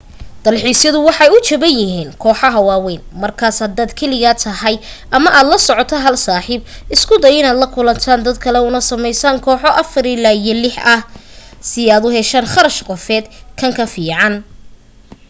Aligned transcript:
dalxiisyadu 0.45 0.99
waxay 1.07 1.29
u 1.35 1.39
jaban 1.47 1.73
yihiin 1.79 2.11
kooxaha 2.23 2.59
waawayn 2.69 3.01
markaas 3.21 3.57
haddaad 3.63 3.91
keligaa 3.99 4.35
tahay 4.43 4.75
ama 5.17 5.29
aad 5.37 5.47
la 5.51 5.57
soco 5.69 5.95
hal 6.05 6.15
saaxiib 6.25 6.61
isku 6.95 7.15
day 7.23 7.33
inaad 7.39 7.59
la 7.61 7.67
kulantaan 7.75 8.21
dad 8.25 8.37
kale 8.43 8.59
una 8.69 8.79
samaysaan 8.89 9.37
kooxo 9.45 9.69
afar 9.81 10.05
ilaa 10.15 10.35
lix 10.63 10.75
ah 10.95 11.01
si 11.69 11.81
aad 11.93 12.03
u 12.07 12.15
heshaan 12.17 12.47
kharash 12.53 12.79
qofeed 12.89 13.25
kan 13.59 13.71
ka 13.77 13.85
fiican 13.93 14.33